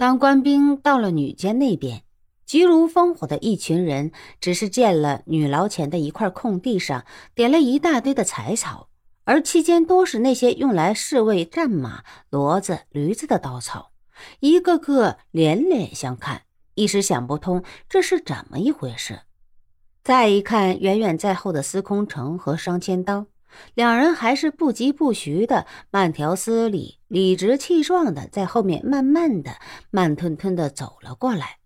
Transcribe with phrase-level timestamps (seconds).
[0.00, 2.04] 当官兵到了女监那边，
[2.46, 8.88] 急如风火的一群人只是见了女牢前的一块空地上点了一大堆的柴草，
[9.24, 13.90] 而期间多是那些用来侍卫战马、骡子、驴子的稻草，
[14.38, 16.44] 一个个连连相看，
[16.76, 19.20] 一时想不通这是怎么一回事。
[20.02, 23.26] 再一看远远在后的司空城和商千刀。
[23.74, 29.52] 两人还是不疾不徐的，慢条斯理、理直气壮的在后面慢慢的、
[29.90, 31.58] 慢吞吞的走了过来。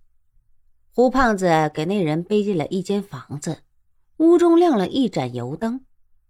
[0.93, 3.59] 胡胖子给那人背进了一间房子，
[4.19, 5.85] 屋中亮了一盏油灯，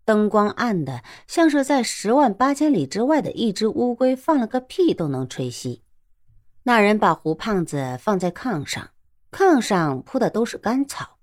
[0.04, 5.80] 灯光暗的像是在十万八千里之外的一只乌龟放了个屁都能吹熄。
[6.62, 8.88] 那人把胡胖子放在炕上，
[9.30, 11.18] 炕上铺的都是干草。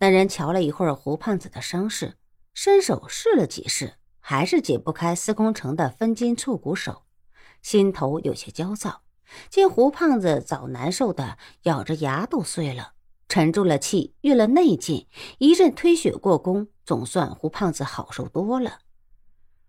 [0.00, 2.14] 那人瞧了一会儿胡胖子的伤势。
[2.54, 7.04] 伸手试了几试，还是解不开司空城的分筋触骨手，
[7.62, 9.02] 心头有些焦躁。
[9.48, 12.94] 见胡胖子早难受的咬着牙都碎了，
[13.28, 15.06] 沉住了气，运了内劲，
[15.38, 18.80] 一阵推血过宫，总算胡胖子好受多了。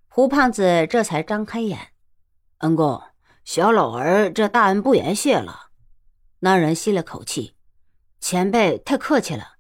[0.08, 1.90] 胡胖子这才张开眼
[2.60, 3.02] ：“恩公，
[3.46, 5.70] 小老儿这大恩不言谢了。”
[6.44, 7.56] 那人吸了口气
[8.20, 9.58] ：“前辈太客气了。”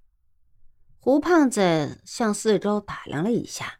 [1.04, 3.80] 胡胖子向四周打量了一下，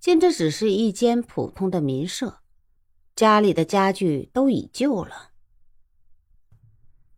[0.00, 2.38] 见这只是一间普通的民舍，
[3.14, 5.32] 家里的家具都已旧了。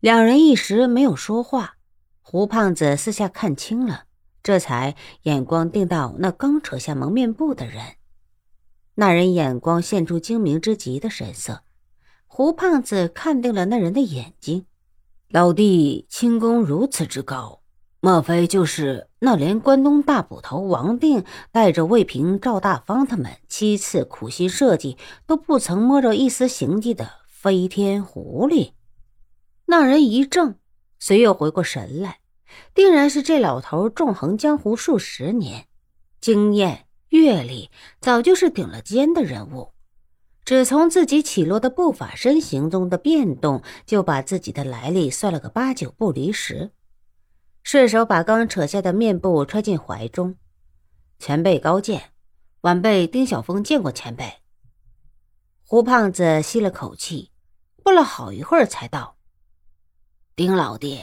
[0.00, 1.76] 两人一时没有说话。
[2.20, 4.06] 胡胖子四下看清了，
[4.42, 7.94] 这才眼光定到那刚扯下蒙面布的人。
[8.96, 11.62] 那人眼光现出精明之极的神色。
[12.26, 14.66] 胡胖子看定了那人的眼睛，
[15.28, 17.62] 老弟轻功如此之高。
[18.00, 28.72] 莫非就是那连关东大捕头王定带着魏平、赵大方他们七次苦心设计都不曾摸着一丝形迹的飞天狐狸？
[29.64, 30.56] 那人一怔，
[30.98, 32.18] 随又回过神来，
[32.74, 35.66] 定然是这老头纵横江湖数十年，
[36.20, 39.72] 经验阅历早就是顶了尖的人物，
[40.44, 46.70] 只从自己起落的步伐、身形中的变动，就把自己的来历算了个八九不离十。
[47.66, 50.36] 顺手把刚扯下的面布揣进怀中。
[51.18, 52.12] 前辈高见，
[52.60, 54.34] 晚辈丁小峰见过前辈。
[55.64, 57.32] 胡胖子吸了口气，
[57.82, 59.16] 过了好一会儿才道
[60.36, 61.00] ：“丁老弟，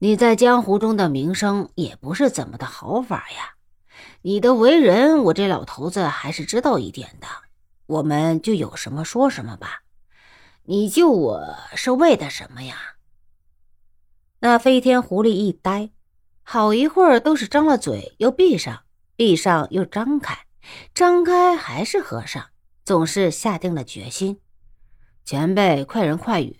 [0.00, 3.54] 你在江湖中的名声也不是怎么的好法呀。
[4.22, 7.28] 你的为人，我这老头子还是知道一点的。
[7.86, 9.82] 我们就有什么说什么吧。
[10.64, 12.76] 你救我是为的什么呀？”
[14.40, 15.90] 那飞天狐狸一呆，
[16.42, 18.82] 好一会儿都是张了嘴又闭上，
[19.16, 20.46] 闭上又张开，
[20.94, 22.46] 张开还是合上，
[22.84, 24.40] 总是下定了决心。
[25.24, 26.56] 前辈快人快语，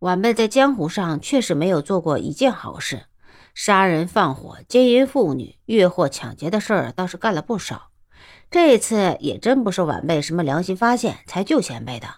[0.00, 3.06] 晚辈在江湖上确实没有做过一件好事，
[3.54, 7.90] 杀人放火、奸淫妇女、越货抢劫的事儿倒是干了不少。
[8.50, 12.16] 这次也真不是晚辈什么良心发现才救前辈的，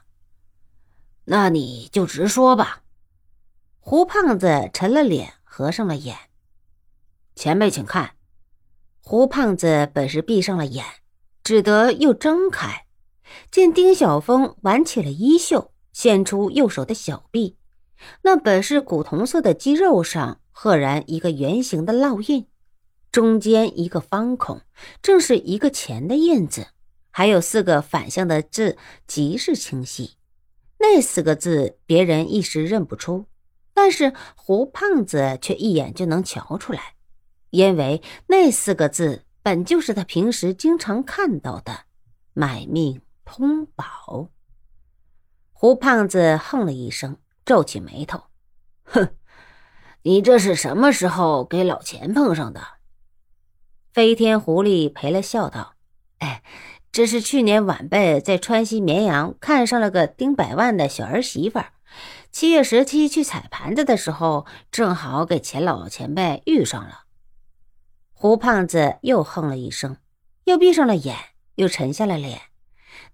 [1.26, 2.84] 那你就直说吧。
[3.87, 6.17] 胡胖子沉了脸，合上了眼。
[7.37, 8.12] 前辈，请看。
[9.03, 10.83] 胡胖子本是闭上了眼，
[11.43, 12.87] 只得又睁开，
[13.50, 17.59] 见丁小峰挽起了衣袖，现出右手的小臂，
[18.22, 22.47] 那本是古铜色的肌肉上，赫然一个圆形的烙印，
[23.12, 24.62] 中间一个方孔，
[25.03, 26.69] 正是一个钱的印子，
[27.11, 30.16] 还有四个反向的字，极是清晰。
[30.78, 33.27] 那四个字，别人一时认不出。
[33.74, 36.94] 但是胡胖子却一眼就能瞧出来，
[37.50, 41.80] 因为那四个字本就是他平时经常看到的
[42.32, 44.28] “买命通宝”。
[45.52, 48.22] 胡胖子哼了一声，皱起眉头
[48.84, 49.08] ：“哼，
[50.02, 52.62] 你这是什么时候给老钱碰上的？”
[53.92, 55.74] 飞天狐狸赔了笑道
[56.18, 56.42] ：“哎，
[56.92, 61.72] 这是去年晚辈在川西绵阳看上了个丁百万的小儿媳妇儿。”
[62.32, 67.04] 七月十七去踩盘子的时候，正好给钱老前辈遇上了。
[68.13, 69.97] 胡胖子又哼了一声，
[70.45, 71.16] 又闭上了眼，
[71.57, 72.41] 又沉下了脸，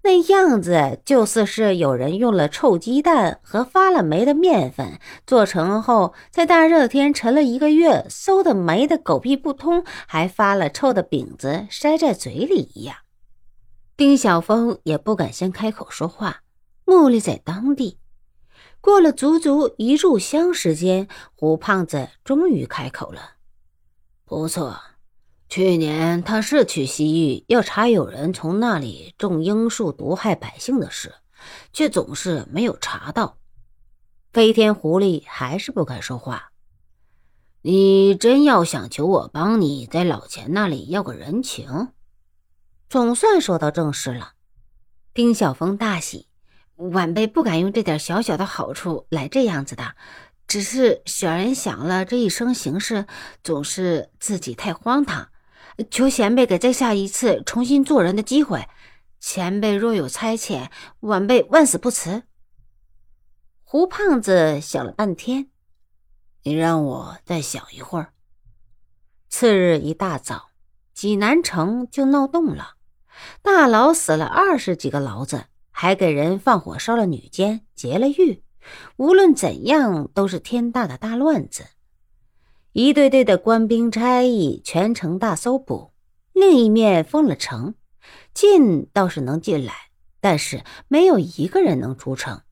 [0.02, 12.96] 那样子就似是有人用了臭鸡蛋和发了霉的面粉做成后，在大热天沉了一个月，馊的霉的狗屁不通，还发了臭的饼子塞在嘴里一样。
[13.96, 16.42] 丁小峰也不敢先开口说话，
[16.86, 17.98] 木立在当地。
[18.80, 23.36] 过了足足一炷香时间，胡胖子终于开口了
[24.24, 24.80] ：“不错，
[25.48, 31.14] 去年他是去西域要查有人从那里种罂粟毒害百姓的事，
[31.72, 33.36] 却总是没有查到。
[34.32, 36.52] 飞天狐狸还是不敢说话。
[37.62, 41.88] 你真要想求我帮你在老钱那里要个人情？
[42.88, 44.32] 总算说到正事了。
[45.12, 46.28] 丁小峰大喜，
[46.88, 49.94] 晚辈不敢用这点小小的好处来这样子的。
[50.48, 53.06] 只是小人想了这一生行事，
[53.44, 55.28] 总是自己太荒唐，
[55.90, 58.66] 求前辈给再下一次重新做人的机会。
[59.20, 62.22] 前辈若有差遣，晚辈万死不辞。
[63.62, 65.50] 胡胖子想了半天，
[66.42, 68.12] 你让我再想一会儿。
[69.28, 70.48] 次日一大早，
[70.92, 72.76] 济南城就闹动了，
[73.42, 75.44] 大牢死了二十几个牢子，
[75.82, 78.42] 还给人放火烧了女监，劫了狱。
[78.98, 81.64] 无论怎样，都是天大的大乱子。
[82.72, 85.92] 一队队的官兵差役全城大搜捕，
[86.34, 87.76] 另一面封了城，
[88.34, 89.72] 进倒是能进来，
[90.20, 92.42] 但是没有一个人能出城。